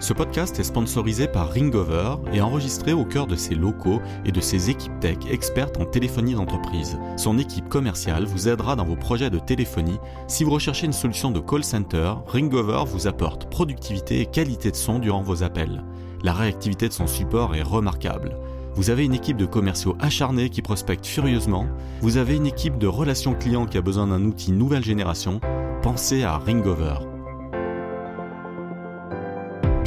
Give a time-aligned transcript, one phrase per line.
[0.00, 4.40] Ce podcast est sponsorisé par Ringover et enregistré au cœur de ses locaux et de
[4.40, 6.98] ses équipes tech expertes en téléphonie d'entreprise.
[7.18, 9.98] Son équipe commerciale vous aidera dans vos projets de téléphonie.
[10.26, 14.76] Si vous recherchez une solution de call center, Ringover vous apporte productivité et qualité de
[14.76, 15.84] son durant vos appels.
[16.22, 18.38] La réactivité de son support est remarquable.
[18.74, 21.66] Vous avez une équipe de commerciaux acharnés qui prospectent furieusement.
[22.00, 25.40] Vous avez une équipe de relations clients qui a besoin d'un outil nouvelle génération.
[25.82, 27.09] Pensez à Ringover.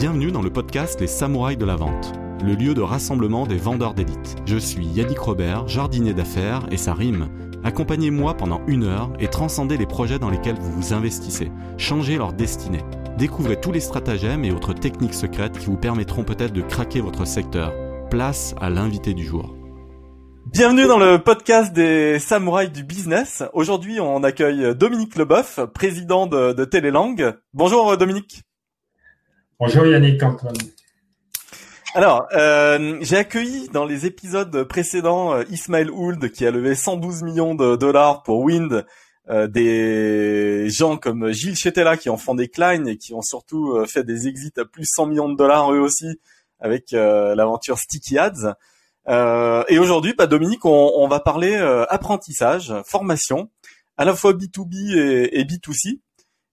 [0.04, 2.12] Bienvenue dans le podcast Les Samouraïs de la Vente,
[2.44, 4.36] le lieu de rassemblement des vendeurs d'élite.
[4.46, 7.30] Je suis Yannick Robert, jardinier d'affaires, et ça rime.
[7.64, 11.54] Accompagnez-moi pendant une heure et transcendez les projets dans lesquels vous vous investissez.
[11.78, 12.84] Changez leur destinée.
[13.18, 17.26] Découvrez tous les stratagèmes et autres techniques secrètes qui vous permettront peut-être de craquer votre
[17.26, 17.72] secteur.
[18.10, 19.56] Place à l'invité du jour.
[20.48, 23.42] Bienvenue dans le podcast des samouraïs du business.
[23.54, 27.38] Aujourd'hui, on accueille Dominique Leboeuf, président de, de Télélangue.
[27.54, 28.44] Bonjour Dominique.
[29.60, 30.56] Bonjour Yannick Antoine.
[31.94, 37.22] Alors, euh, j'ai accueilli dans les épisodes précédents euh, Ismaël Ould qui a levé 112
[37.22, 38.84] millions de dollars pour Wind,
[39.30, 43.78] euh, des gens comme Gilles Chetela qui en font des Klein et qui ont surtout
[43.86, 46.20] fait des exits à plus de 100 millions de dollars eux aussi
[46.60, 48.56] avec l'aventure Sticky Ads.
[49.70, 51.56] et aujourd'hui, bah, Dominique, on, on va parler
[51.90, 53.50] apprentissage, formation,
[53.98, 56.00] à la fois B2B et, et B2C.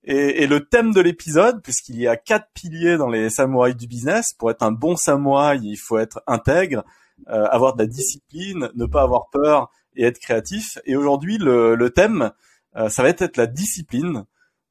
[0.04, 3.86] Et, et, le thème de l'épisode, puisqu'il y a quatre piliers dans les samouraïs du
[3.86, 6.84] business, pour être un bon samouraï, il faut être intègre,
[7.28, 10.78] euh, avoir de la discipline, ne pas avoir peur et être créatif.
[10.86, 12.30] Et aujourd'hui, le, le, thème,
[12.76, 14.24] euh, ça va être la discipline.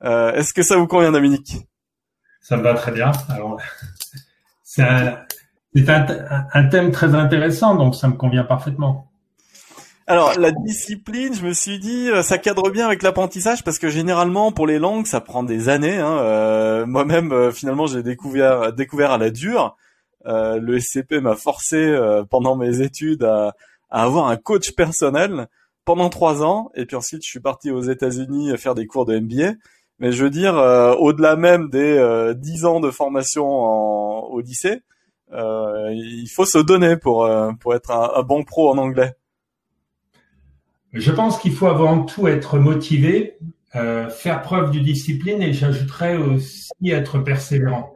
[0.03, 1.58] Euh, Est-ce que ça vous convient, Dominique?
[2.41, 3.11] Ça me va très bien.
[4.64, 5.25] C'est un,
[5.75, 9.08] un, un thème très intéressant, donc ça me convient parfaitement.
[10.09, 13.89] Alors la discipline, je me suis dit, euh, ça cadre bien avec l'apprentissage parce que
[13.89, 15.99] généralement pour les langues, ça prend des années.
[15.99, 16.17] Hein.
[16.23, 19.77] Euh, Moi-même, euh, finalement, j'ai découvert découvert à la dure.
[20.25, 21.95] Le SCP m'a forcé
[22.31, 23.53] pendant mes études à,
[23.92, 25.47] avoir un coach personnel
[25.86, 29.17] pendant trois ans, et puis ensuite je suis parti aux États-Unis faire des cours de
[29.20, 29.53] MBA.
[29.99, 30.55] Mais je veux dire,
[30.99, 34.81] au-delà même des dix ans de formation en, au lycée,
[35.31, 39.15] il faut se donner pour pour être un bon pro en anglais.
[40.94, 43.38] Je pense qu'il faut avant tout être motivé,
[43.76, 47.95] euh, faire preuve de discipline et j'ajouterais aussi être persévérant.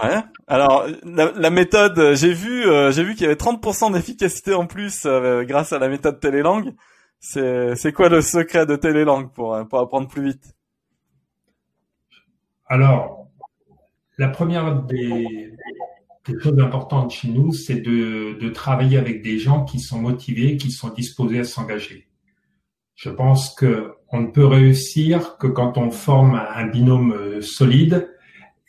[0.00, 0.22] Ouais.
[0.46, 4.66] Alors la, la méthode, j'ai vu, euh, j'ai vu qu'il y avait 30% d'efficacité en
[4.66, 6.74] plus euh, grâce à la méthode Télélangue.
[7.18, 10.54] C'est c'est quoi le secret de Télélangue pour pour apprendre plus vite?
[12.66, 13.26] Alors
[14.18, 15.52] la première des
[16.28, 20.58] quelque chose d'important chez nous, c'est de, de, travailler avec des gens qui sont motivés,
[20.58, 22.06] qui sont disposés à s'engager.
[22.94, 28.10] Je pense que on ne peut réussir que quand on forme un binôme euh, solide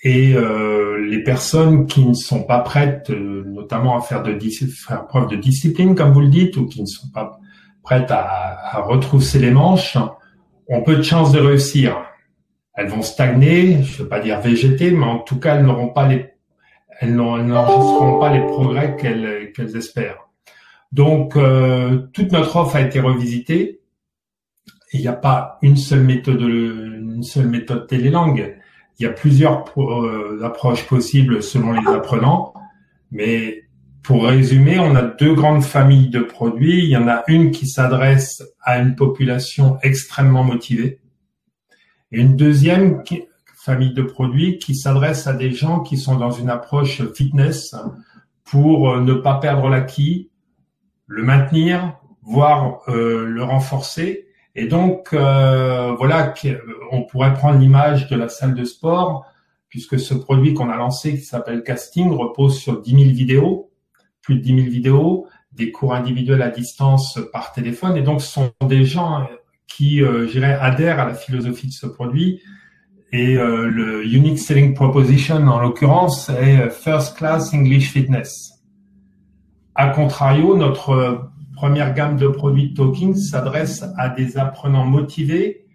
[0.03, 4.37] et euh, les personnes qui ne sont pas prêtes, euh, notamment à faire, de,
[4.67, 7.39] faire preuve de discipline, comme vous le dites, ou qui ne sont pas
[7.83, 9.97] prêtes à, à retrousser les manches,
[10.67, 12.05] ont peu de chances de réussir.
[12.73, 15.89] Elles vont stagner, je ne veux pas dire végéter, mais en tout cas, elles n'auront
[15.89, 16.38] pas les
[16.99, 20.27] elles n'enregistreront pas les progrès qu'elles espèrent.
[20.91, 23.79] Donc, euh, toute notre offre a été revisitée.
[24.91, 28.57] Il n'y a pas une seule méthode, une seule méthode télélangue.
[28.97, 32.53] Il y a plusieurs euh, approches possibles selon les apprenants.
[33.11, 33.63] Mais
[34.03, 36.79] pour résumer, on a deux grandes familles de produits.
[36.79, 40.99] Il y en a une qui s'adresse à une population extrêmement motivée.
[42.11, 43.23] Et une deuxième qui,
[43.59, 47.75] famille de produits qui s'adresse à des gens qui sont dans une approche fitness
[48.45, 50.29] pour euh, ne pas perdre l'acquis,
[51.07, 54.27] le maintenir, voire euh, le renforcer.
[54.55, 56.33] Et donc euh, voilà,
[56.91, 59.25] on pourrait prendre l'image de la salle de sport,
[59.67, 63.71] puisque ce produit qu'on a lancé qui s'appelle Casting repose sur 10 000 vidéos,
[64.21, 67.97] plus de 10 000 vidéos, des cours individuels à distance par téléphone.
[67.97, 69.27] Et donc ce sont des gens
[69.67, 72.41] qui, euh, je dirais, adhèrent à la philosophie de ce produit
[73.11, 78.53] et euh, le unique selling proposition, en l'occurrence, est euh, First Class English Fitness.
[79.75, 81.15] A contrario, notre euh,
[81.55, 85.65] première gamme de produits Talking s'adresse à des apprenants motivés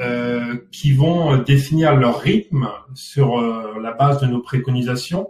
[0.00, 3.40] euh, qui vont définir leur rythme sur
[3.80, 5.28] la base de nos préconisations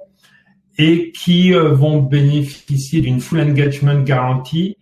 [0.79, 4.77] et qui vont bénéficier d'une full engagement guarantee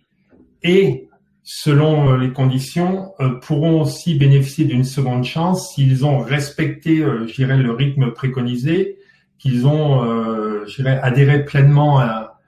[0.63, 1.08] et
[1.51, 7.25] selon euh, les conditions, euh, pourront aussi bénéficier d'une seconde chance s'ils ont respecté, euh,
[7.25, 8.99] je dirais, le rythme préconisé,
[9.39, 10.03] qu'ils ont,
[10.67, 12.41] je dirais, adhéré pleinement à,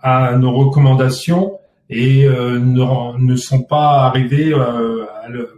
[0.00, 1.58] à nos recommandations
[1.90, 4.54] et ne, ne, sont pas arrivés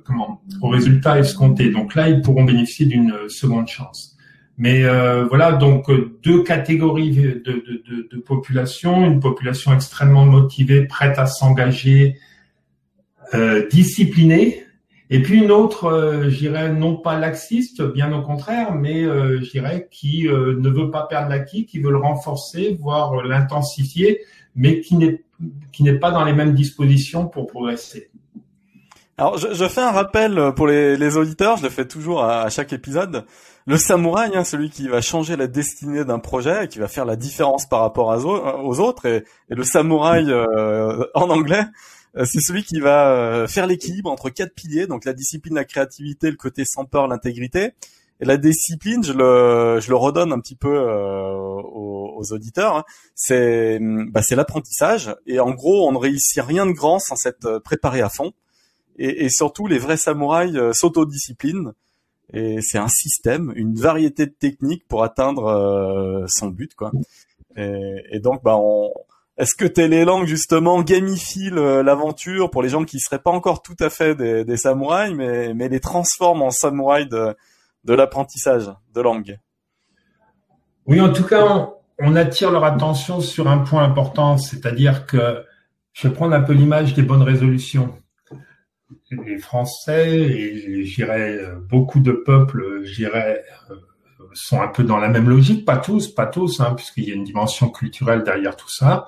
[0.06, 1.68] comment, au résultat escompté.
[1.68, 4.16] Donc là, ils pourront bénéficier d'une seconde chance.
[4.56, 5.90] Mais euh, voilà, donc
[6.22, 12.16] deux catégories de, de, de, de, population, une population extrêmement motivée, prête à s'engager,
[13.70, 14.64] disciplinée,
[15.10, 19.40] et puis une autre, euh, je dirais non pas laxiste, bien au contraire, mais euh,
[19.42, 24.20] je dirais qui euh, ne veut pas perdre l'acquis, qui veut le renforcer, voire l'intensifier,
[24.54, 25.22] mais qui n'est
[25.72, 28.10] qui n'est pas dans les mêmes dispositions pour progresser.
[29.16, 32.50] Alors, je, je, fais un rappel pour les, les, auditeurs, je le fais toujours à,
[32.50, 33.24] chaque épisode.
[33.66, 37.04] Le samouraï, hein, celui qui va changer la destinée d'un projet et qui va faire
[37.04, 42.40] la différence par rapport aux autres, et, et le samouraï euh, en anglais, euh, c'est
[42.40, 46.36] celui qui va euh, faire l'équilibre entre quatre piliers, donc la discipline, la créativité, le
[46.36, 47.72] côté sans peur, l'intégrité.
[48.20, 52.84] Et la discipline, je le, je le redonne un petit peu aux, aux, auditeurs, hein.
[53.14, 55.14] c'est bah, c'est l'apprentissage.
[55.26, 58.32] Et en gros, on ne réussit rien de grand sans s'être préparé à fond
[58.98, 61.72] et, et surtout les vrais samouraïs euh, s'autodisciplinent
[62.32, 66.92] et c'est un système, une variété de techniques pour atteindre euh, son but quoi.
[67.56, 68.92] Et, et donc bah on,
[69.38, 73.88] est-ce que Télélang justement gamifie l'aventure pour les gens qui seraient pas encore tout à
[73.88, 77.36] fait des, samouraïs, mais, les transforme en samouraïs de,
[77.86, 78.64] l'apprentissage
[78.94, 79.38] de langue?
[80.86, 85.44] Oui, en tout cas, on, on, attire leur attention sur un point important, c'est-à-dire que
[85.92, 87.94] je vais prendre un peu l'image des bonnes résolutions.
[89.10, 91.38] Les Français et j'irais
[91.68, 93.44] beaucoup de peuples, j'irais
[94.32, 97.14] sont un peu dans la même logique, pas tous, pas tous, hein, puisqu'il y a
[97.14, 99.06] une dimension culturelle derrière tout ça.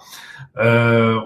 [0.58, 1.20] Euh,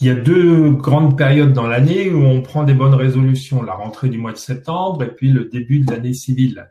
[0.00, 3.74] il y a deux grandes périodes dans l'année où on prend des bonnes résolutions, la
[3.74, 6.70] rentrée du mois de septembre et puis le début de l'année civile.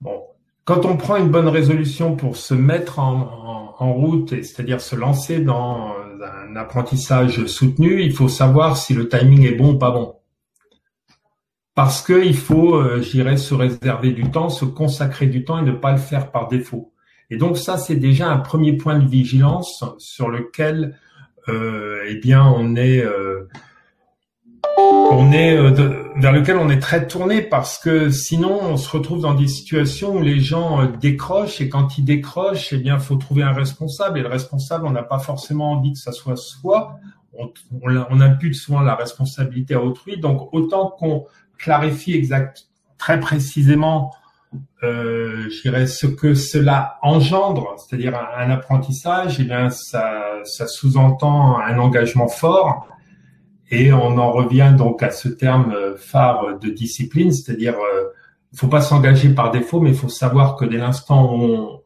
[0.00, 0.22] Bon,
[0.64, 4.94] quand on prend une bonne résolution pour se mettre en, en, en route, c'est-à-dire se
[4.94, 9.90] lancer dans un apprentissage soutenu, il faut savoir si le timing est bon ou pas
[9.90, 10.17] bon.
[11.78, 15.70] Parce qu'il faut, euh, je se réserver du temps, se consacrer du temps et ne
[15.70, 16.92] pas le faire par défaut.
[17.30, 20.96] Et donc ça, c'est déjà un premier point de vigilance sur lequel,
[21.46, 23.48] euh, eh bien, on est euh,
[25.12, 25.70] on est euh,
[26.16, 30.16] vers lequel on est très tourné parce que sinon on se retrouve dans des situations
[30.16, 34.22] où les gens décrochent et quand ils décrochent, eh bien, faut trouver un responsable et
[34.22, 36.98] le responsable, on n'a pas forcément envie que ça soit soi.
[37.40, 37.52] On,
[37.82, 40.18] on, impute souvent la responsabilité à autrui.
[40.18, 41.26] Donc autant qu'on
[41.58, 44.12] clarifie exact, très précisément,
[44.82, 51.58] euh, je dirais ce que cela engendre, c'est-à-dire un, apprentissage, eh bien ça, ça sous-entend
[51.58, 52.86] un engagement fort
[53.70, 58.08] et on en revient donc à ce terme euh, phare de discipline, c'est-à-dire il euh,
[58.54, 61.80] faut pas s'engager par défaut, mais il faut savoir que dès l'instant où on,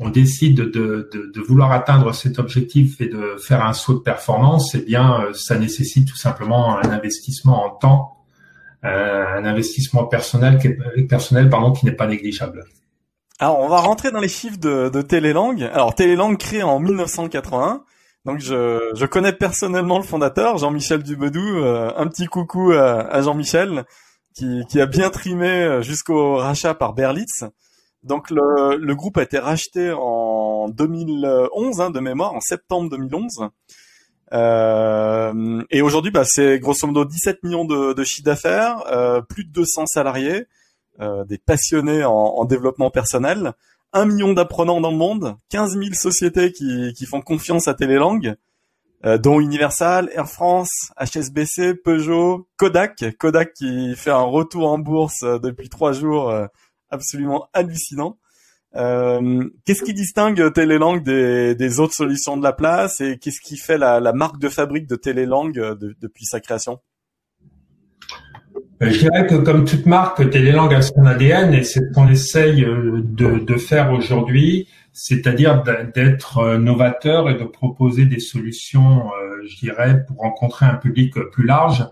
[0.00, 3.98] on décide de, de, de, vouloir atteindre cet objectif et de faire un saut de
[3.98, 8.16] performance, eh bien, euh, ça nécessite tout simplement un investissement en temps,
[8.82, 12.64] un investissement personnel qui est, personnel pardon qui n'est pas négligeable.
[13.38, 15.62] Alors, on va rentrer dans les chiffres de, de Télélang.
[15.72, 17.82] Alors, Télélang créé en 1981.
[18.26, 21.40] Donc je, je, connais personnellement le fondateur, Jean-Michel Dubedou.
[21.40, 23.84] Euh, un petit coucou à, Jean-Michel
[24.34, 27.44] qui, qui, a bien trimé euh, jusqu'au rachat par Berlitz.
[28.02, 33.48] Donc le, le, groupe a été racheté en 2011 hein, de mémoire, en septembre 2011.
[34.32, 39.44] Euh, et aujourd'hui, bah, c'est grosso modo 17 millions de, de chiffre d'affaires, euh, plus
[39.44, 40.46] de 200 salariés,
[41.00, 43.52] euh, des passionnés en, en développement personnel.
[43.92, 48.20] 1 million d'apprenants dans le monde, 15 000 sociétés qui, qui font confiance à Télélang,
[49.04, 55.22] euh, dont Universal, Air France, HSBC, Peugeot, Kodak, Kodak qui fait un retour en bourse
[55.22, 56.46] euh, depuis trois jours euh,
[56.90, 58.18] absolument hallucinant.
[58.76, 63.56] Euh, qu'est-ce qui distingue Télélang des, des, autres solutions de la place et qu'est-ce qui
[63.56, 66.78] fait la, marque de fabrique de Télélang depuis sa création?
[68.82, 72.08] Euh, je dirais que comme toute marque, Télélang a son ADN et c'est ce qu'on
[72.08, 75.62] essaye euh, de, de faire aujourd'hui, c'est-à-dire
[75.94, 79.10] d'être euh, novateur et de proposer des solutions,
[79.46, 81.86] je dirais, pour rencontrer un public plus large.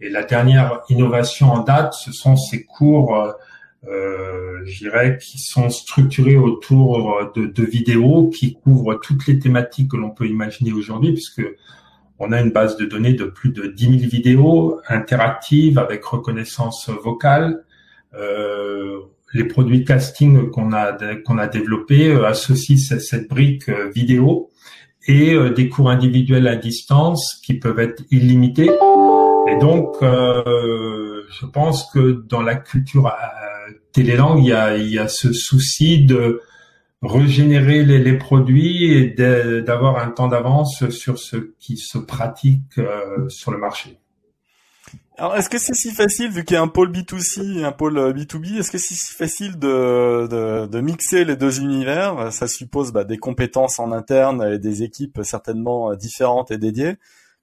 [0.00, 3.34] Et la dernière innovation en date, ce sont ces cours,
[3.86, 9.92] euh, je dirais, qui sont structurés autour de, de vidéos qui couvrent toutes les thématiques
[9.92, 11.42] que l'on peut imaginer aujourd'hui, puisque
[12.18, 16.88] on a une base de données de plus de 10 000 vidéos interactives avec reconnaissance
[16.88, 17.64] vocale.
[18.14, 19.00] Euh,
[19.34, 24.50] les produits casting qu'on a qu'on a développés euh, associent cette, brique euh, vidéo
[25.06, 28.70] et euh, des cours individuels à distance qui peuvent être illimités.
[29.50, 33.10] Et donc, je pense que dans la culture
[33.92, 36.40] télélangue, il y a, il y a ce souci de
[37.02, 39.10] régénérer les, produits et
[39.62, 44.00] d'avoir un temps d'avance sur ce qui se pratique euh, sur le marché.
[45.16, 47.72] Alors, est-ce que c'est si facile, vu qu'il y a un pôle B2C et un
[47.72, 52.32] pôle B2B, euh, est-ce que c'est si facile de, mixer les deux univers?
[52.32, 56.96] Ça suppose bah, des compétences en interne et des équipes certainement différentes et dédiées.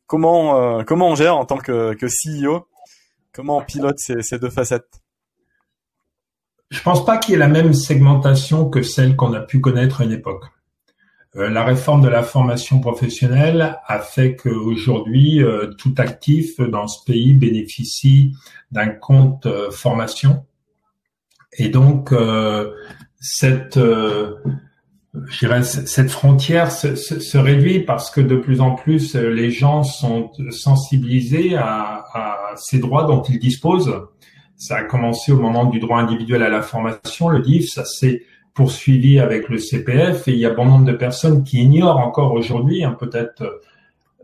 [0.07, 2.67] Comment, euh, comment on gère en tant que, que CEO
[3.33, 5.01] Comment on pilote ces deux facettes?
[6.69, 10.01] Je pense pas qu'il y ait la même segmentation que celle qu'on a pu connaître
[10.01, 10.45] à une époque.
[11.37, 17.03] Euh, la réforme de la formation professionnelle a fait qu'aujourd'hui, euh, tout actif dans ce
[17.05, 18.33] pays bénéficie
[18.71, 20.45] d'un compte euh, formation.
[21.57, 22.13] Et donc,
[25.39, 31.55] dirais, cette frontière se, réduit parce que de plus en plus, les gens sont sensibilisés
[31.55, 32.03] à
[32.57, 34.01] ces droits dont ils disposent.
[34.57, 38.23] Ça a commencé au moment du droit individuel à la formation, le DIF, ça s'est
[38.53, 42.31] poursuivi avec le CPF et il y a bon nombre de personnes qui ignorent encore
[42.31, 43.61] aujourd'hui, hein, peut-être euh,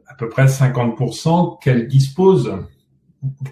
[0.07, 2.53] à peu près 50%, qu'elles disposent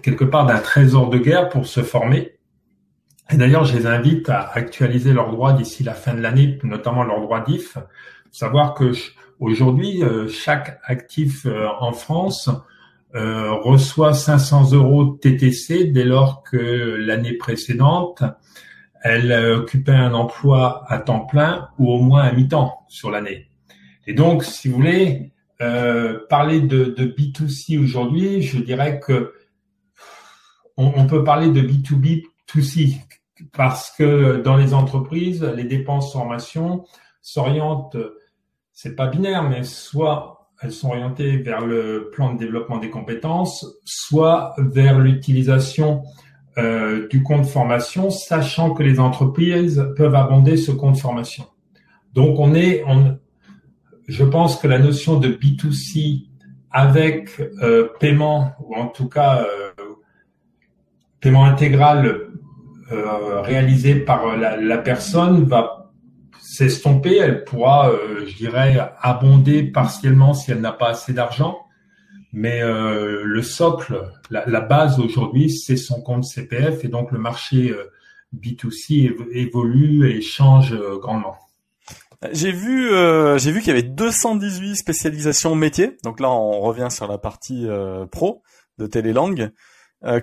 [0.02, 2.32] quelque part d'un trésor de guerre pour se former.
[3.30, 7.04] Et d'ailleurs, je les invite à actualiser leurs droits d'ici la fin de l'année, notamment
[7.04, 7.78] leurs droits DIF.
[8.32, 8.92] Savoir que
[9.38, 12.50] aujourd'hui, euh, chaque actif euh, en France
[13.14, 18.22] reçoit 500 euros TTC dès lors que l'année précédente,
[19.02, 23.48] elle occupait un emploi à temps plein ou au moins à mi-temps sur l'année.
[24.06, 29.34] Et donc, si vous voulez, euh, parler de, de B2C aujourd'hui, je dirais que
[30.78, 32.96] on, on, peut parler de B2B2C
[33.52, 36.86] parce que dans les entreprises, les dépenses formation
[37.20, 37.98] s'orientent,
[38.72, 43.66] c'est pas binaire, mais soit elles sont orientées vers le plan de développement des compétences,
[43.84, 46.02] soit vers l'utilisation
[46.58, 51.46] euh, du compte formation, sachant que les entreprises peuvent abonder ce compte formation.
[52.12, 53.18] Donc on est, on,
[54.06, 56.26] je pense que la notion de B2C
[56.70, 59.84] avec euh, paiement ou en tout cas euh,
[61.20, 62.26] paiement intégral
[62.90, 65.79] réalisé par la, la, personne va
[66.68, 67.16] s'estomper.
[67.16, 67.92] Elle pourra,
[68.26, 71.66] je dirais, abonder partiellement si elle n'a pas assez d'argent
[72.32, 77.70] mais euh, le socle, la, base aujourd'hui, c'est son compte CPF et donc le marché
[77.70, 77.90] euh,
[78.36, 81.36] B2C évolue et change euh, grandement.
[82.32, 85.96] J'ai vu, euh, j'ai vu qu'il y avait 218 spécialisations métiers.
[86.04, 87.66] Donc là, on revient sur la partie
[88.12, 88.42] pro
[88.78, 89.50] de Télélangue.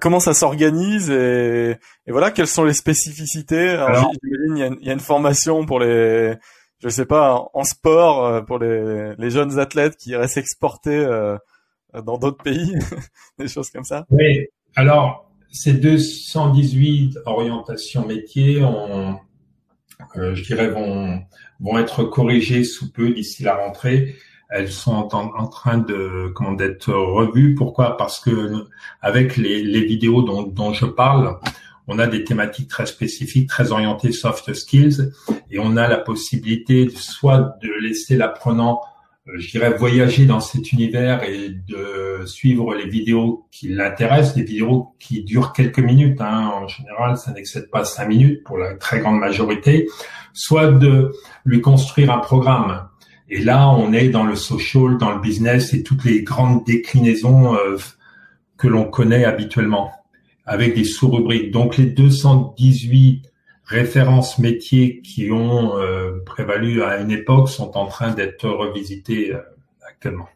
[0.02, 3.70] Comment ça s'organise et, et, voilà, quelles sont les spécificités?
[3.70, 6.36] Alors, il y, a une, il y a une formation pour les,
[6.80, 11.06] je sais pas, en sport pour les, les jeunes athlètes qui iraient s'exporter
[11.94, 12.74] dans d'autres pays,
[13.40, 14.06] des choses comme ça.
[14.10, 19.18] Oui, alors ces 218 orientations métiers, on,
[20.16, 21.22] euh, je dirais, vont,
[21.60, 24.16] vont être corrigées sous peu d'ici la rentrée.
[24.50, 27.54] Elles sont en, train de comment d'être revues.
[27.54, 27.98] Pourquoi?
[27.98, 28.66] Parce que
[29.02, 31.38] avec les, les vidéos dont, dont je parle,
[31.88, 35.12] on a des thématiques très spécifiques, très orientées soft skills,
[35.52, 38.82] et on a la possibilité soit de laisser l'apprenant
[39.28, 44.44] euh, je dirais, voyager dans cet univers et de suivre les vidéos qui l'intéressent, les
[44.44, 46.22] vidéos qui durent quelques minutes.
[46.22, 46.52] Hein.
[46.54, 49.88] En général, ça n'excède pas cinq minutes pour la très grande majorité.
[50.34, 51.12] Soit de
[51.46, 52.88] lui construire un programme.
[53.30, 57.56] Et là, on est dans le social, dans le business et toutes les grandes déclinaisons
[57.56, 57.78] euh,
[58.58, 59.92] que l'on connaît habituellement,
[60.46, 61.52] avec des sous-rubriques.
[61.52, 63.30] Donc, les 218
[63.66, 69.42] références métiers qui ont euh, prévalu à une époque sont en train d'être revisitées euh,
[69.86, 70.30] actuellement.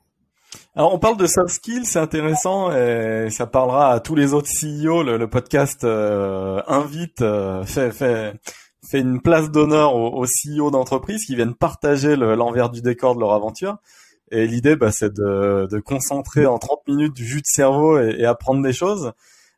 [0.76, 4.48] Alors on parle de soft skills, c'est intéressant et ça parlera à tous les autres
[4.48, 5.04] CEO.
[5.04, 7.24] Le, podcast invite,
[7.66, 8.34] fait, fait,
[8.90, 13.20] fait une place d'honneur aux, aux CEO d'entreprises qui viennent partager l'envers du décor de
[13.20, 13.78] leur aventure.
[14.32, 18.16] Et l'idée, bah, c'est de, de, concentrer en 30 minutes du jus de cerveau et,
[18.20, 19.12] et apprendre des choses.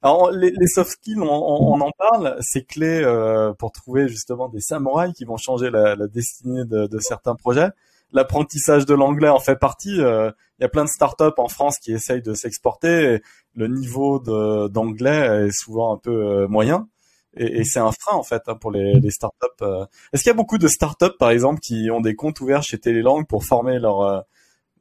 [0.04, 4.50] Alors les, les soft skills, on, on, en parle, c'est clé euh, pour trouver justement
[4.50, 7.70] des samouraïs qui vont changer la, la destinée de, de, certains projets.
[8.12, 10.02] L'apprentissage de l'anglais en fait partie.
[10.02, 13.22] Euh, il y a plein de startups en France qui essayent de s'exporter.
[13.56, 16.90] Le niveau d'anglais est souvent un peu euh, moyen.
[17.36, 19.48] Et, et c'est un frein en fait hein, pour les, les startups.
[19.62, 19.86] Euh.
[20.12, 22.78] Est-ce qu'il y a beaucoup de startups par exemple qui ont des comptes ouverts chez
[22.78, 24.26] Télélangue pour former leur,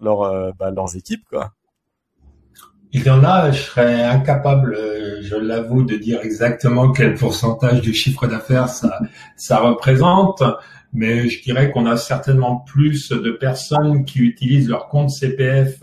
[0.00, 1.52] leur bah, leurs équipes quoi?
[2.94, 4.76] Il y en a, je serais incapable,
[5.22, 8.98] je l'avoue, de dire exactement quel pourcentage du chiffre d'affaires ça,
[9.34, 10.42] ça représente,
[10.92, 15.80] mais je dirais qu'on a certainement plus de personnes qui utilisent leur compte CPF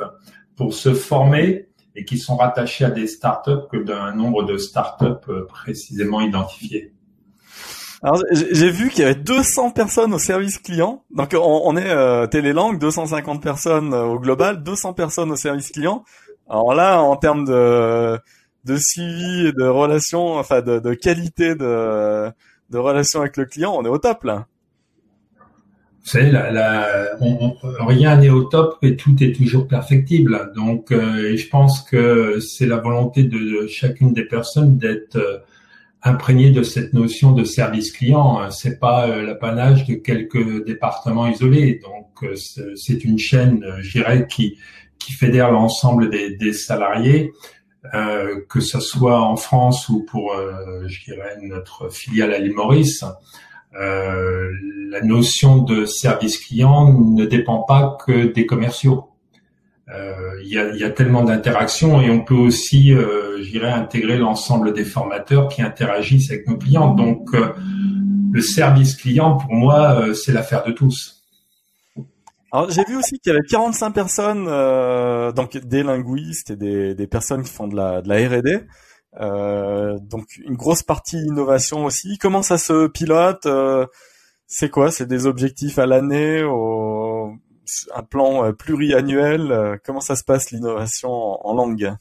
[0.56, 1.69] pour se former
[2.00, 6.94] et qui sont rattachées à des startups que d'un nombre de startups euh, précisément identifiées.
[8.02, 11.04] Alors j'ai vu qu'il y avait 200 personnes au service client.
[11.12, 16.06] Donc on, est euh, Télélangue, 250 personnes euh, au global, 200 personnes au service client.
[16.50, 18.18] Alors là, en termes de,
[18.78, 22.32] suivi et de relation, enfin de, de qualité de,
[22.70, 24.48] de relation avec le client, on est au top là.
[26.10, 26.88] Savez, la, la,
[27.22, 30.52] on, rien n'est au top et tout est toujours perfectible.
[30.56, 35.38] Donc, euh, je pense que c'est la volonté de, chacune des personnes d'être euh,
[36.04, 38.50] imprégné de cette notion de service client.
[38.52, 41.82] C'est pas euh, l'apanage de quelques départements isolés.
[41.84, 42.36] Donc, euh,
[42.76, 44.58] c'est une chaîne, je dirais, qui
[44.98, 47.32] qui fédère l'ensemble des, des, salariés,
[47.94, 50.36] euh, que ce soit en France ou pour,
[50.86, 53.06] je dirais, notre filiale à Maurice.
[53.76, 54.52] Euh,
[54.90, 59.10] la notion de service client ne dépend pas que des commerciaux.
[59.92, 64.74] Euh, il y, a, tellement d'interactions et on peut aussi, euh, je dirais, intégrer l'ensemble
[64.74, 66.94] des formateurs qui interagissent avec nos clients.
[66.94, 67.54] Donc, euh,
[68.32, 71.24] le service client, pour moi, c'est l'affaire de tous.
[72.52, 74.46] Alors, j'ai vu aussi qu'il y avait 45 personnes,
[75.34, 78.68] donc des linguistes et des, personnes qui font de la R&D.
[79.18, 82.18] Donc, une grosse partie innovation aussi.
[82.18, 83.48] Comment ça se pilote
[84.48, 84.92] C'est quoi?
[84.92, 87.34] C'est des objectifs à l'année au
[87.94, 91.94] un plan euh, pluriannuel euh, Comment ça se passe l'innovation en langue?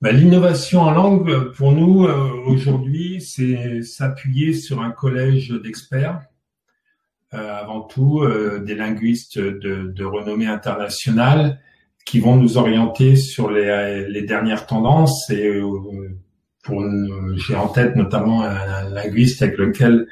[0.00, 6.22] Ben, L'innovation en langue, pour nous, euh, aujourd'hui, c'est s'appuyer sur un collège d'experts,
[7.32, 8.24] avant tout
[8.64, 11.60] des linguistes de, renommée internationale,
[12.06, 15.28] qui vont nous orienter sur les, dernières tendances.
[15.28, 15.60] Et
[16.62, 16.82] pour
[17.36, 20.06] j'ai en tête notamment un linguiste avec lequel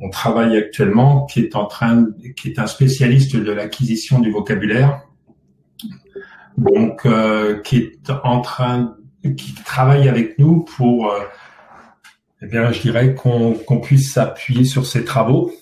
[0.00, 5.02] on travaille actuellement, qui est en train, qui est un spécialiste de l'acquisition du vocabulaire,
[6.58, 8.96] donc euh, qui est en train,
[9.36, 11.20] qui travaille avec nous pour, euh,
[12.42, 15.52] eh bien, je dirais qu'on puisse s'appuyer sur ses travaux.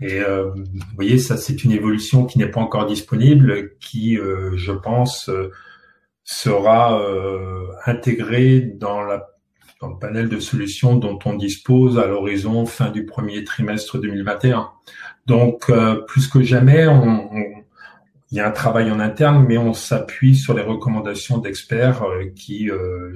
[0.00, 4.72] Et euh, vous voyez, ça c'est une évolution qui n'est pas encore disponible, qui, je
[4.72, 5.30] pense,
[6.24, 7.00] sera
[7.86, 9.26] intégrée dans la
[9.80, 14.70] dans le panel de solutions dont on dispose à l'horizon fin du premier trimestre 2021.
[15.26, 17.28] Donc, euh, plus que jamais, on,
[18.30, 22.24] il y a un travail en interne, mais on s'appuie sur les recommandations d'experts euh,
[22.34, 23.12] qui euh,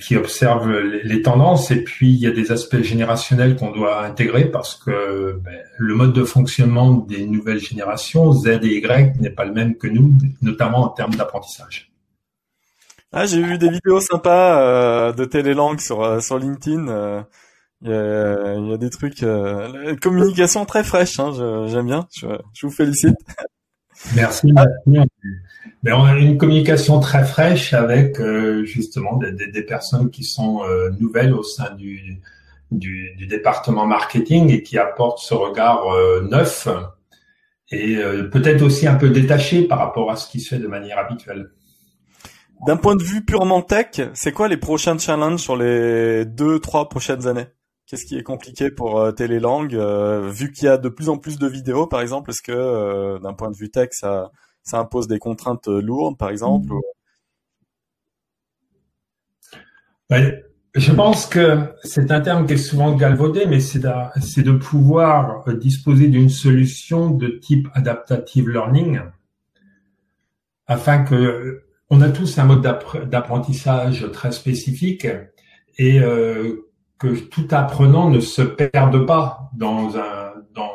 [0.00, 4.46] qui observent les, tendances et puis il y a des aspects générationnels qu'on doit intégrer
[4.46, 9.44] parce que ben, le mode de fonctionnement des nouvelles générations Z et Y n'est pas
[9.44, 11.90] le même que nous, notamment en termes d'apprentissage.
[13.12, 16.86] Ah, j'ai vu des vidéos sympas euh, de télélangue sur euh, sur LinkedIn.
[16.88, 17.22] Euh,
[17.82, 21.18] il y, a, y, a, des trucs, euh, communication très fraîche.
[21.18, 21.32] Hein,
[21.66, 22.06] J'aime bien.
[22.14, 23.16] Je, je, vous félicite.
[24.14, 24.52] Merci.
[25.82, 28.20] Mais ben, on a une communication très fraîche avec
[28.64, 30.62] justement des, des, des, personnes qui sont
[30.98, 32.20] nouvelles au sein du,
[32.70, 35.84] du, du, département marketing et qui apportent ce regard
[36.22, 36.68] neuf
[37.70, 37.96] et
[38.30, 41.50] peut-être aussi un peu détaché par rapport à ce qui se fait de manière habituelle.
[42.66, 46.90] D'un point de vue purement tech, c'est quoi les prochains challenges sur les deux, trois
[46.90, 47.46] prochaines années?
[47.86, 51.16] Qu'est-ce qui est compliqué pour euh, Télélang euh, Vu qu'il y a de plus en
[51.16, 54.30] plus de vidéos, par exemple, est-ce que euh, d'un point de vue tech, ça,
[54.62, 56.74] ça impose des contraintes lourdes, par exemple
[60.74, 65.44] Je pense que c'est un terme qui est souvent galvaudé, mais c'est de, de pouvoir
[65.54, 69.00] disposer d'une solution de type adaptative learning
[70.70, 75.08] afin que on a tous un mode d'apprentissage très spécifique
[75.76, 76.68] et euh,
[76.98, 80.70] que tout apprenant ne se perde pas dans un, dans,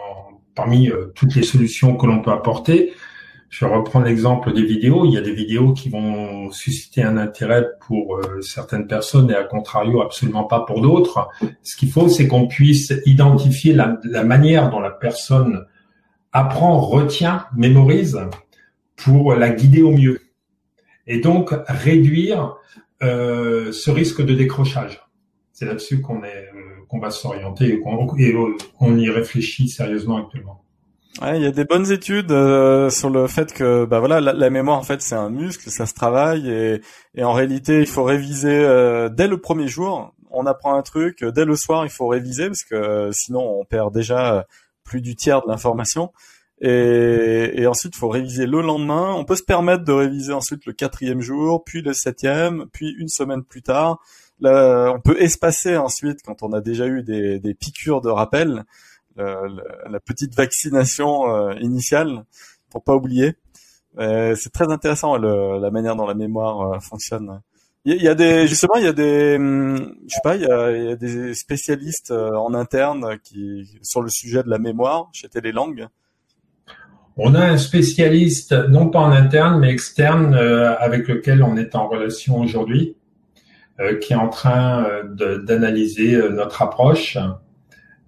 [0.54, 2.94] parmi euh, toutes les solutions que l'on peut apporter.
[3.58, 5.06] Je reprends l'exemple des vidéos.
[5.06, 9.34] Il y a des vidéos qui vont susciter un intérêt pour euh, certaines personnes et
[9.34, 11.30] à contrario absolument pas pour d'autres.
[11.64, 15.66] Ce qu'il faut, c'est qu'on puisse identifier la, manière dont la personne
[16.34, 18.20] apprend, retient, mémorise
[18.98, 20.20] pour la guider au mieux
[21.08, 22.58] et donc réduire
[23.04, 25.02] euh, ce risque de décrochage.
[25.54, 30.65] C'est là-dessus qu'on est euh, qu'on va s'orienter et qu'on y réfléchit sérieusement actuellement.
[31.22, 34.50] Ouais, il y a des bonnes études euh, sur le fait que bah voilà la,
[34.50, 36.82] mémoire en fait c'est un muscle, ça se travaille et,
[37.16, 40.14] et en réalité il faut réviser euh, dès le premier jour.
[40.30, 43.94] On apprend un truc dès le soir il faut réviser parce que sinon on perd
[43.94, 44.46] déjà
[44.84, 46.12] plus du tiers de l'information.
[46.62, 49.14] Et, et, ensuite, il faut réviser le lendemain.
[49.14, 53.10] On peut se permettre de réviser ensuite le quatrième jour, puis le septième, puis une
[53.10, 54.00] semaine plus tard.
[54.40, 58.64] Là, on peut espacer ensuite, quand on a déjà eu des, des piqûres de rappel,
[59.18, 62.26] la petite vaccination euh, initiale,
[62.70, 63.36] pour pas oublier.
[63.98, 67.42] C'est très intéressant le, la manière dont la mémoire euh, fonctionne.
[67.88, 70.52] Il y, a des justement, il y a des, hum, je sais pas, il y
[70.52, 75.10] a, y a des spécialistes euh, en interne qui sur le sujet de la mémoire
[75.14, 75.88] chez Télélangue
[77.16, 81.76] On a un spécialiste, non pas en interne, mais externe, euh, avec lequel on est
[81.76, 82.96] en relation aujourd'hui,
[83.80, 87.20] euh, qui est en train d'analyser notre approche.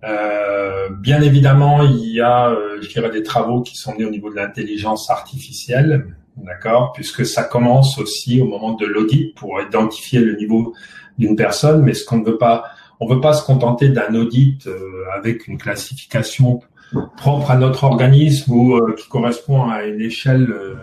[0.02, 4.36] Bien évidemment, il y a, je dirais, des travaux qui sont nés au niveau de
[4.36, 10.74] l'intelligence artificielle, d'accord, puisque ça commence aussi au moment de l'audit pour identifier le niveau
[11.18, 12.66] d'une personne, mais ce qu'on ne veut pas,
[13.00, 14.70] on veut pas se contenter d'un audit
[15.16, 16.62] avec une classification
[17.18, 20.76] propre à notre organisme ou euh, qui correspond à une échelle euh,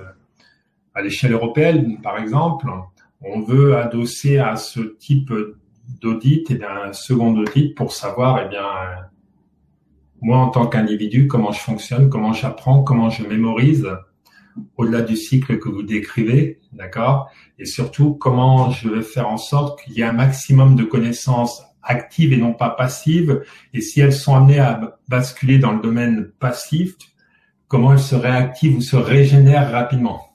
[0.94, 2.66] à l'échelle européenne, par exemple,
[3.20, 5.32] on veut adosser à ce type
[6.00, 8.64] d'audit et d'un second audit pour savoir, eh bien,
[10.20, 13.88] moi en tant qu'individu, comment je fonctionne, comment j'apprends, comment je mémorise,
[14.76, 17.28] au-delà du cycle que vous décrivez, d'accord,
[17.58, 21.62] et surtout comment je vais faire en sorte qu'il y ait un maximum de connaissances
[21.82, 26.30] actives et non pas passives, et si elles sont amenées à basculer dans le domaine
[26.38, 26.94] passif,
[27.68, 30.33] comment elles se réactivent ou se régénèrent rapidement.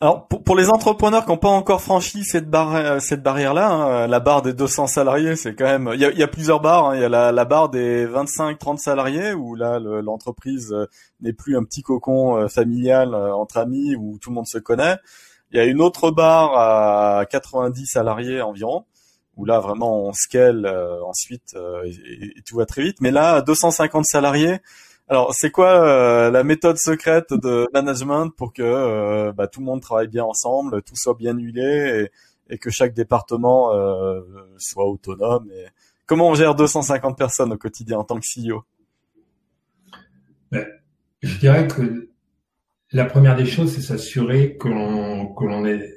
[0.00, 4.06] Alors pour, les entrepreneurs qui n'ont pas encore franchi cette barre cette barrière là, hein,
[4.06, 6.90] la barre des 200 salariés, c'est quand même il y a, plusieurs barres.
[6.90, 6.96] Hein.
[6.96, 10.86] Il y a la, barre des 25-30 salariés où là l'entreprise euh,
[11.20, 14.58] n'est plus un petit cocon euh, familial euh, entre amis où tout le monde se
[14.58, 14.96] connaît.
[15.52, 18.84] Il y a une autre barre à 90 salariés environ
[19.36, 23.00] où là vraiment on scale euh, ensuite euh, et, tout va très vite.
[23.00, 24.58] Mais là, 250 salariés.
[25.08, 29.82] Alors, c'est quoi euh, la méthode secrète de management pour que bah, tout le monde
[29.82, 32.08] travaille bien ensemble, tout soit bien huilé
[32.48, 33.70] et, que chaque département
[34.58, 35.66] soit autonome et...
[36.06, 38.62] Comment on gère 250 personnes au quotidien en tant que CEO
[40.52, 40.66] ben,
[41.22, 42.10] Je dirais que
[42.92, 45.90] la première des choses, c'est s'assurer que l'on est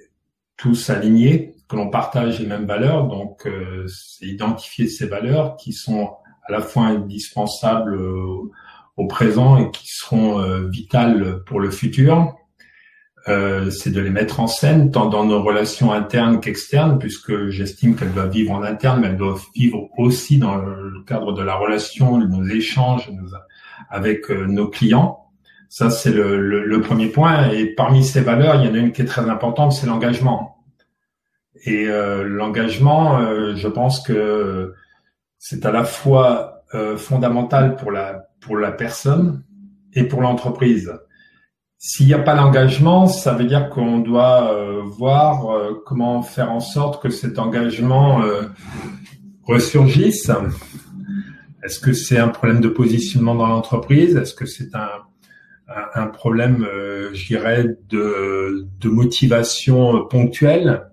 [0.55, 3.07] tous alignés que l'on partage les mêmes valeurs.
[3.07, 6.15] Donc, euh, c'est identifier ces valeurs qui sont
[6.47, 8.49] à la fois indispensables euh,
[8.97, 12.35] au présent et qui seront euh, vitales pour le futur.
[13.27, 18.13] c'est de les mettre en scène tant dans nos relations internes qu'externes, puisque j'estime qu'elles
[18.13, 22.17] doivent vivre en interne, mais elles doivent vivre aussi dans le cadre de la relation,
[22.17, 23.11] nos échanges
[23.89, 25.25] avec nos clients.
[25.67, 27.49] Ça, c'est le, le, premier point.
[27.49, 30.57] Et parmi ces valeurs, il y en a une qui est très importante, c'est l'engagement.
[31.65, 34.73] Et euh, l'engagement, euh, je pense que
[35.37, 39.43] c'est à la fois euh, fondamental pour la pour la personne
[39.93, 40.93] et pour l'entreprise.
[41.77, 44.51] S'il n'y a pas l'engagement, ça veut dire qu'on doit
[44.85, 45.45] voir
[45.85, 48.21] comment faire en sorte que cet engagement
[49.43, 50.31] ressurgisse.
[51.63, 54.15] Est-ce que c'est un problème de positionnement dans l'entreprise?
[54.15, 54.89] Est-ce que c'est un,
[55.93, 56.67] un, problème,
[57.13, 60.87] je dirais, de, de motivation ponctuelle?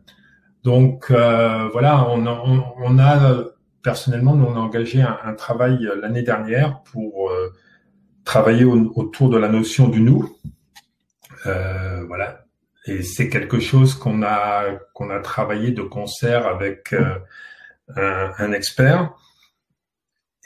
[0.64, 2.42] Donc euh, voilà, on a,
[2.82, 3.44] on, a,
[3.84, 7.52] personnellement, nous on a engagé un, travail l'année dernière pour euh,
[8.24, 10.36] travailler autour de la notion du nous.
[11.46, 12.46] Euh, voilà,
[12.86, 16.94] et c'est quelque chose qu'on a qu'on a travaillé de concert avec
[17.94, 19.12] un, un, expert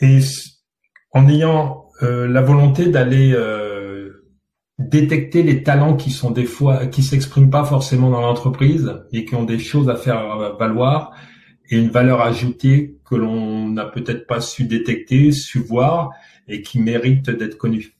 [0.00, 0.18] et
[1.12, 3.36] en ayant la volonté d'aller
[4.78, 9.36] détecter les talents qui sont des fois qui s'expriment pas forcément dans l'entreprise et qui
[9.36, 11.12] ont des choses à faire valoir
[11.70, 16.10] et une valeur ajoutée que l'on n'a peut-être pas su détecter, su voir
[16.48, 17.94] et qui mérite d'être connue.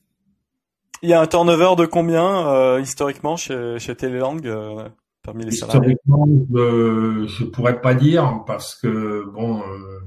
[1.01, 4.87] Il y a un turnover de combien euh, historiquement chez, chez Télélang euh,
[5.23, 5.93] parmi les salariés?
[5.93, 9.99] Historiquement, euh, je pourrais pas dire parce que bon, euh,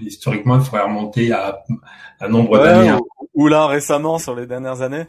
[0.00, 1.64] historiquement, il faudrait remonter à
[2.20, 2.96] un nombre d'années.
[3.34, 5.06] ou là récemment sur les dernières années.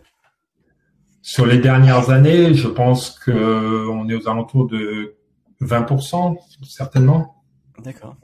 [1.22, 5.16] Sur les dernières années, je pense que on est aux alentours de
[5.62, 7.39] 20%, certainement.
[7.84, 8.16] D'accord.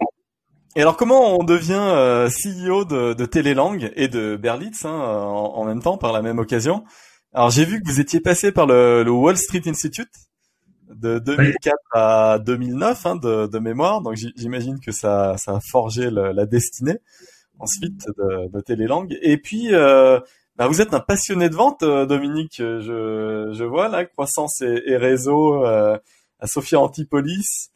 [0.75, 5.63] Et alors, comment on devient euh, CEO de, de Télélang et de Berlitz hein, en,
[5.63, 6.83] même temps, par la même occasion?
[7.33, 10.11] Alors, j'ai vu que vous étiez passé par le, Wall Street Institute
[10.89, 16.99] de 2004 à 2009 hein, de, mémoire, donc j'imagine que ça, a forgé la destinée
[17.57, 19.07] ensuite de, de Télélang.
[19.21, 20.19] Et puis, euh,
[20.57, 22.55] bah, vous êtes un passionné de vente, euh, Dominique.
[22.57, 27.71] Je, vois là, croissance et, réseau à Sophia Antipolis,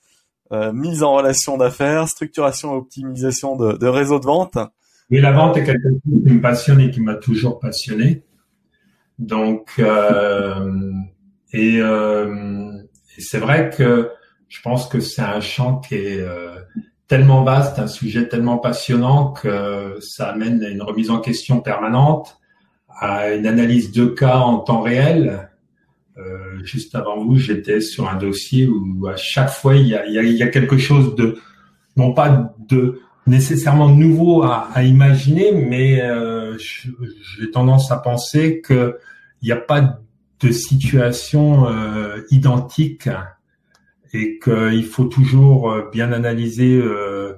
[0.52, 4.58] euh, mise en relation d'affaires, structuration et optimisation de, de réseau de vente.
[5.12, 8.24] Oui, la vente est quelque chose qui me passionne et qui m'a toujours passionné.
[9.18, 10.92] Donc, euh,
[11.52, 12.72] et, euh,
[13.18, 14.12] et c'est vrai que
[14.48, 16.26] je pense que c'est un champ qui est
[17.08, 22.40] tellement vaste, un sujet tellement passionnant que ça amène à une remise en question permanente
[23.00, 25.49] à une analyse de cas en temps réel.
[26.20, 30.06] Euh, juste avant vous, j'étais sur un dossier où à chaque fois il y a,
[30.06, 31.38] il y a, il y a quelque chose de
[31.96, 38.96] non pas de nécessairement nouveau à, à imaginer, mais euh, j'ai tendance à penser qu'il
[39.44, 40.00] n'y a pas
[40.40, 43.10] de situation euh, identique
[44.14, 47.34] et qu'il faut toujours euh, bien analyser euh,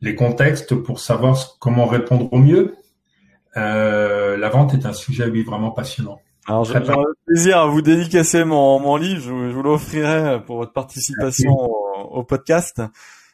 [0.00, 2.76] les contextes pour savoir comment répondre au mieux.
[3.54, 6.20] La vente est un sujet, vraiment passionnant.
[6.48, 9.22] Alors, j'ai le plaisir à vous dédicacer mon, mon livre.
[9.22, 11.52] Je, vous, l'offrirai pour votre participation
[12.10, 12.82] au, podcast.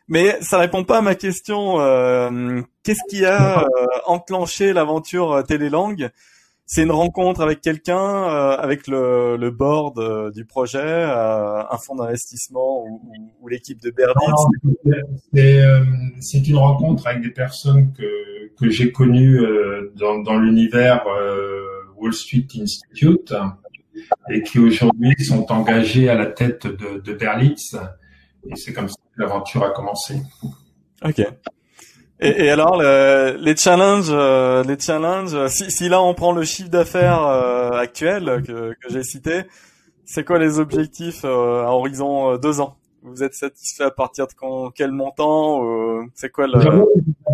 [0.08, 1.80] Mais ça répond pas à ma question.
[1.80, 3.64] Euh, Qu'est-ce qui a
[4.06, 6.10] enclenché l'aventure Télélangue?
[6.74, 11.76] C'est une rencontre avec quelqu'un, euh, avec le, le board euh, du projet, euh, un
[11.76, 13.02] fonds d'investissement ou,
[13.42, 14.14] ou, l'équipe de Berlin.
[16.20, 19.38] C'est une rencontre avec des personnes que, que j'ai connues
[19.96, 21.04] dans, dans l'univers
[22.02, 23.32] Wall Street Institute
[24.30, 27.76] et qui aujourd'hui sont engagés à la tête de, de Berlitz.
[28.50, 30.20] Et c'est comme ça que l'aventure a commencé.
[31.04, 31.22] Ok.
[32.20, 35.48] Et, alors les challenges, euh, les challenges.
[35.48, 39.42] Si, si, là on prend le chiffre d'affaires euh, actuel que, j'ai cité,
[40.04, 42.76] c'est quoi les objectifs euh, à horizon deux ans?
[43.02, 45.60] Vous êtes satisfait à partir de quand, quel montant
[46.14, 46.84] C'est quoi le un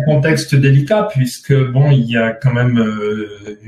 [0.05, 2.77] contexte délicat puisque bon, il y a quand même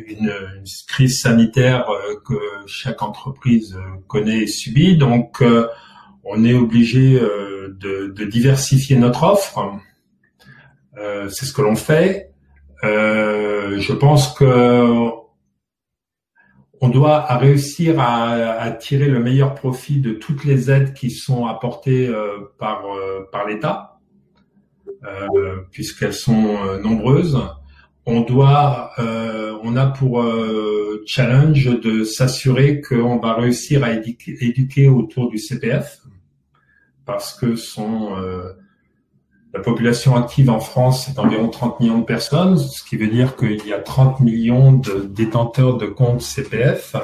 [0.08, 1.88] une, une, crise sanitaire
[2.26, 2.34] que
[2.66, 5.44] chaque entreprise connaît et subit, donc
[6.24, 9.80] on est obligé de, de diversifier notre offre
[10.98, 12.32] euh, c'est ce que l'on fait.
[12.84, 15.10] Euh, je pense que
[16.82, 22.08] on doit réussir à, tirer le meilleur profit de toutes les aides qui sont apportées
[22.08, 22.84] euh, par
[23.32, 24.00] par l'État,
[25.72, 27.40] puisqu'elles sont nombreuses.
[28.06, 28.92] On doit,
[29.64, 30.24] on a pour
[31.06, 36.00] challenge de s'assurer qu'on va réussir à éduquer, éduquer, autour du CPF,
[37.06, 38.16] parce que son
[39.54, 43.36] la population active en France est environ 30 millions de personnes, ce qui veut dire
[43.36, 46.96] qu'il y a 30 millions de détenteurs de comptes CPF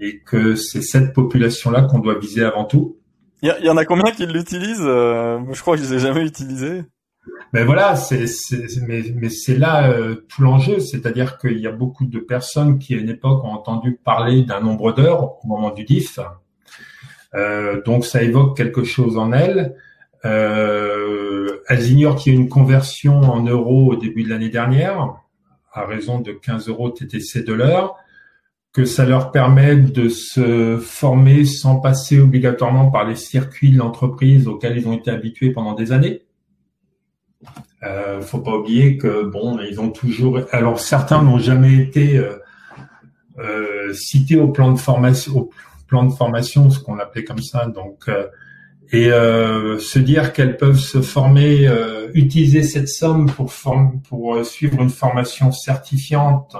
[0.00, 2.96] et que c'est cette population-là qu'on doit viser avant tout.
[3.42, 6.26] Il y, en a combien qui l'utilisent euh, Je crois que je les ai jamais
[6.26, 6.82] utilisés.
[7.52, 8.26] Mais voilà, c'est,
[8.86, 12.94] mais, mais c'est là euh, tout l'enjeu, c'est-à-dire qu'il y a beaucoup de personnes qui
[12.94, 16.18] à une époque ont entendu parler d'un nombre d'heures au moment du DIF,
[17.34, 19.74] euh, donc ça évoque quelque chose en elles.
[20.24, 25.14] Euh, elles ignorent qu'il y a une conversion en euros au début de l'année dernière,
[25.72, 27.96] à raison de 15 euros TTC de l'heure,
[28.72, 34.46] que ça leur permet de se former sans passer obligatoirement par les circuits de l'entreprise
[34.46, 36.22] auxquels ils ont été habitués pendant des années.
[37.82, 40.40] Euh, faut pas oublier que bon, ils ont toujours.
[40.52, 42.36] Alors certains n'ont jamais été euh,
[43.38, 45.50] euh, cités au plan de formation, au
[45.86, 47.66] plan de formation, ce qu'on appelait comme ça.
[47.66, 48.26] Donc euh,
[48.92, 53.52] et euh, se dire qu'elles peuvent se former, euh, utiliser cette somme pour,
[54.08, 56.56] pour euh, suivre une formation certifiante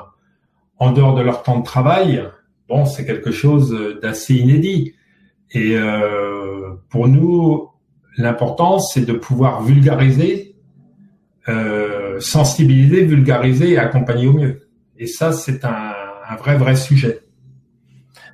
[0.79, 2.25] en dehors de leur temps de travail,
[2.69, 4.95] bon, c'est quelque chose d'assez inédit.
[5.53, 5.77] Et
[6.88, 7.69] pour nous,
[8.16, 10.55] l'important, c'est de pouvoir vulgariser,
[12.19, 14.71] sensibiliser, vulgariser et accompagner au mieux.
[14.97, 15.93] Et ça, c'est un,
[16.31, 17.21] un vrai, vrai sujet.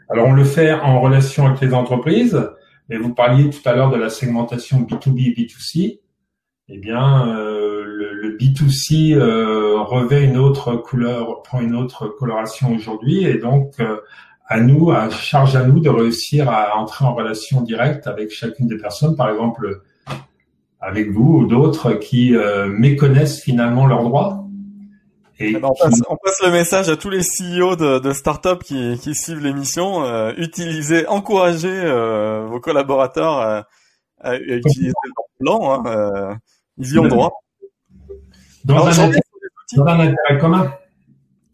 [0.08, 2.38] Alors, on le fait en relation avec les entreprises,
[2.88, 6.00] mais vous parliez tout à l'heure de la segmentation B2B et B2C.
[6.68, 12.74] Eh bien, euh, le, le, B2C euh, revêt une autre couleur, prend une autre coloration
[12.74, 13.98] aujourd'hui, et donc euh,
[14.48, 18.66] à nous, à charge à nous de réussir à entrer en relation directe avec chacune
[18.66, 19.82] des personnes, par exemple
[20.80, 24.45] avec vous ou d'autres qui euh, méconnaissent finalement leurs droits
[25.38, 28.12] et eh ben, on, passe, on, passe, le message à tous les CEO de, de
[28.12, 30.02] startups qui, qui suivent l'émission.
[30.04, 33.68] Euh, utilisez, encouragez euh, vos collaborateurs à,
[34.20, 35.72] à, utiliser leur plan.
[35.72, 36.34] Hein, euh,
[36.78, 37.32] ils y ont droit.
[38.64, 39.10] Dans, Alors, un,
[39.76, 40.72] dans un intérêt commun.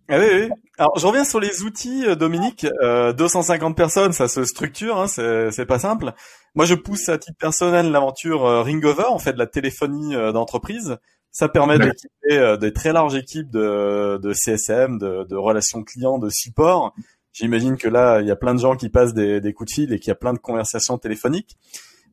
[0.08, 0.50] Ah oui, oui.
[0.78, 2.66] Alors, je reviens sur les outils, euh, Dominique.
[2.82, 6.12] Euh, 250 personnes, ça se structure, hein, c'est pas simple.
[6.54, 9.04] Moi, je pousse à titre personnel l'aventure euh, Ringover.
[9.10, 10.98] On fait de la téléphonie euh, d'entreprise.
[11.32, 16.18] Ça permet d'équiper euh, des très larges équipes de, de CSM, de, de, relations clients,
[16.18, 16.94] de support.
[17.32, 19.74] J'imagine que là, il y a plein de gens qui passent des, des coups de
[19.74, 21.56] fil et qu'il y a plein de conversations téléphoniques.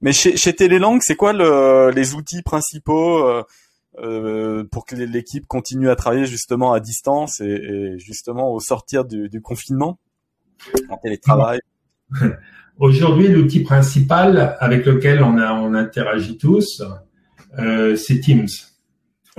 [0.01, 3.43] Mais chez, chez Télélang, c'est quoi le, les outils principaux euh,
[3.97, 9.03] euh pour que l'équipe continue à travailler justement à distance et, et justement au sortir
[9.03, 9.99] du, du confinement
[10.89, 11.60] en télétravail?
[12.79, 16.82] Aujourd'hui, l'outil principal avec lequel on, a, on interagit tous,
[17.58, 18.47] euh, c'est Teams.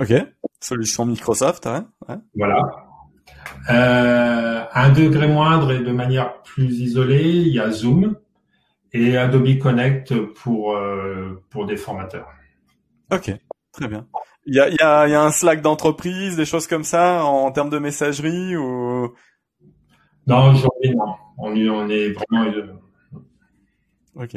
[0.01, 0.13] Ok,
[0.59, 1.87] solution Microsoft, hein
[2.35, 2.59] Voilà.
[3.69, 8.15] Euh, à un degré moindre et de manière plus isolée, il y a Zoom
[8.93, 12.27] et Adobe Connect pour euh, pour des formateurs.
[13.11, 13.31] Ok.
[13.73, 14.07] Très bien.
[14.47, 17.51] Il y a, y, a, y a un Slack d'entreprise, des choses comme ça en
[17.51, 19.13] termes de messagerie ou?
[20.25, 21.13] Non, aujourd'hui non.
[21.37, 22.51] On, on est vraiment.
[24.15, 24.35] Ok.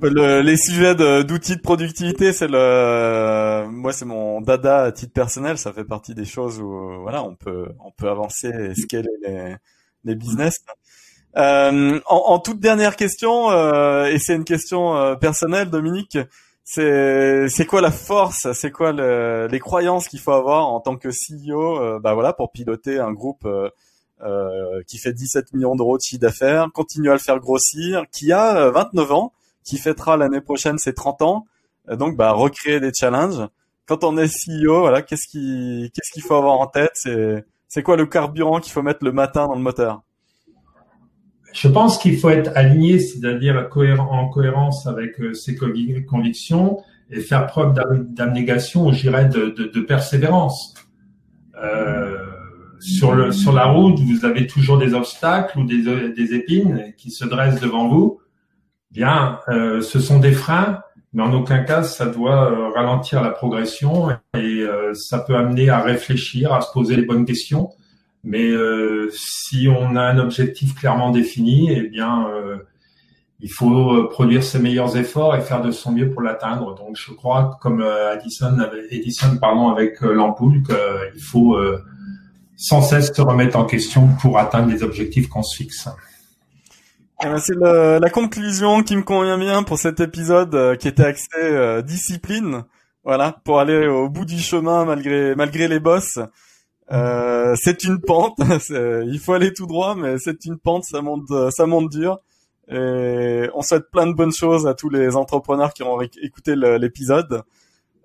[0.00, 5.58] Le, les sujets d'outils de, productivité, c'est le, moi c'est mon dada à titre personnel.
[5.58, 9.08] Ça fait partie des choses où voilà, on peut on peut avancer et scaler
[10.04, 10.64] les, business.
[11.36, 16.18] Euh, en, toute dernière question, euh, et c'est une question euh, personnelle, Dominique,
[16.64, 20.96] c'est c'est quoi la force, c'est quoi le, les croyances qu'il faut avoir en tant
[20.96, 23.48] que CEO, bah voilà, pour piloter un groupe
[24.86, 28.70] qui fait 17 millions d'euros de chiffre d'affaires, continue à le faire grossir, qui a
[28.70, 29.32] 29 ans,
[29.64, 31.46] qui fêtera l'année prochaine ses 30 ans,
[31.90, 33.46] donc bah recréer des challenges.
[33.86, 37.82] Quand on est CEO, voilà, qu'est-ce qui qu'est-ce qu'il faut avoir en tête, c'est c'est
[37.82, 40.02] quoi le carburant qu'il faut mettre le matin dans le moteur?
[41.52, 43.68] Je pense qu'il faut être aligné, c'est-à-dire
[44.10, 46.78] en cohérence avec euh, ses convictions
[47.10, 50.74] et faire preuve d'abnégation, je dirais, de, de, de persévérance.
[51.62, 52.16] Euh,
[52.80, 57.10] sur, le, sur la route, vous avez toujours des obstacles ou des, des épines qui
[57.10, 58.18] se dressent devant vous.
[58.92, 60.80] Bien, euh, ce sont des freins,
[61.14, 65.70] mais en aucun cas ça doit euh, ralentir la progression et euh, ça peut amener
[65.70, 67.70] à réfléchir, à se poser les bonnes questions
[68.24, 72.24] mais euh, si on a un objectif clairement défini, eh bien,
[73.40, 76.76] il faut produire ses meilleurs efforts et faire de son mieux pour l'atteindre.
[76.76, 78.56] Donc, je crois, comme Edison,
[78.90, 81.58] Edison pardon, avec l'ampoule, qu'il faut
[82.54, 85.88] sans cesse se remettre en question pour atteindre les objectifs qu'on se fixe.
[87.24, 91.82] Eh ben, c'est la conclusion qui me convient bien pour cet épisode qui était axé
[91.84, 92.64] discipline.
[93.04, 96.18] Voilà, pour aller au bout du chemin malgré malgré les bosses.
[96.90, 98.38] Euh, c'est une pente.
[98.70, 100.84] il faut aller tout droit, mais c'est une pente.
[100.84, 102.18] Ça monte, ça monte dur.
[102.68, 107.42] Et on souhaite plein de bonnes choses à tous les entrepreneurs qui ont écouté l'épisode.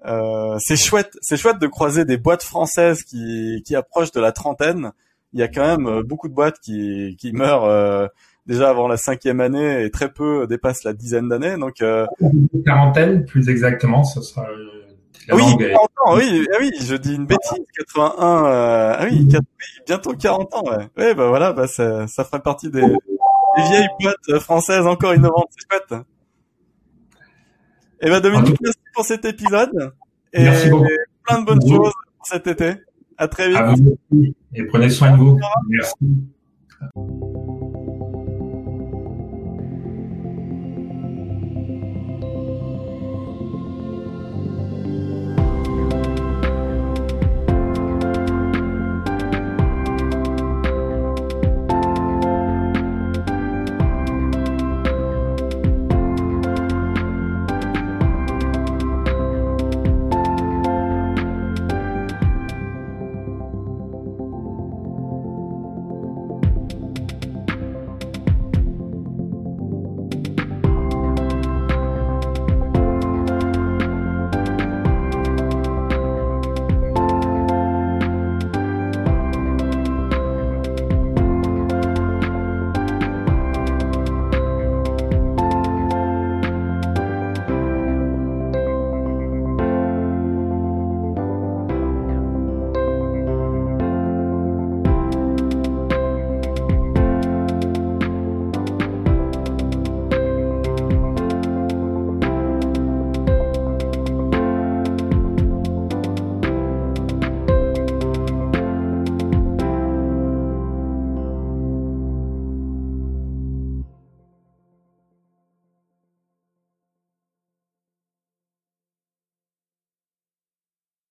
[0.06, 4.32] Euh, c'est chouette, c'est chouette de croiser des boîtes françaises qui, qui approchent de la
[4.32, 4.92] trentaine.
[5.34, 8.08] Il y a quand même euh, beaucoup de boîtes qui, qui meurent euh,
[8.48, 11.58] déjà avant la cinquième année et très peu dépassent la dizaine d'années.
[11.58, 12.06] Donc euh...
[12.66, 14.48] quarantaine, plus exactement, ce sera
[15.34, 19.28] oui, 40 ans, oui, ah oui, je dis une bêtise, 81, euh, ah oui,
[19.86, 20.88] bientôt 40 ans, ouais.
[20.98, 25.50] Ouais, bah voilà, bah ça, ça ferait partie des, des vieilles boîtes françaises encore innovantes,
[25.50, 26.02] c'est chouette.
[28.00, 29.92] Et eh ben Dominique, merci pour cet épisode.
[30.32, 30.86] Et merci beaucoup.
[31.24, 32.76] plein de bonnes choses pour cet été.
[33.18, 33.58] À très vite.
[33.58, 33.98] À vous
[34.54, 35.40] et prenez soin de vous.
[35.68, 35.96] Merci.